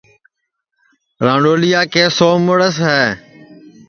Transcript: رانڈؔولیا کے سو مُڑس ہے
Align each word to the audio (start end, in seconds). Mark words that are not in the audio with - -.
رانڈؔولیا 1.25 1.81
کے 1.93 2.03
سو 2.17 2.29
مُڑس 2.45 2.75
ہے 2.87 3.03